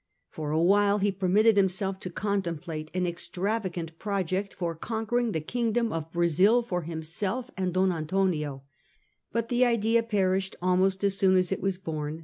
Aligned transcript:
For 0.31 0.49
a 0.49 0.57
while 0.59 0.97
he 0.97 1.11
permitted 1.11 1.57
himself 1.57 1.99
to 1.99 2.09
contemplate 2.09 2.89
an 2.95 3.05
extravagant 3.05 3.99
project 3.99 4.51
for 4.55 4.73
conquering 4.73 5.31
the 5.31 5.41
kingdom 5.41 5.93
of 5.93 6.11
Brazil 6.11 6.63
for 6.63 6.81
himself 6.81 7.51
and 7.55 7.71
Don 7.71 7.91
Antonio, 7.91 8.63
but 9.31 9.49
the 9.49 9.63
idea 9.63 10.01
perished 10.01 10.55
almost 10.59 11.03
as 11.03 11.19
soon 11.19 11.37
as 11.37 11.51
it 11.51 11.61
was 11.61 11.77
bom. 11.77 12.19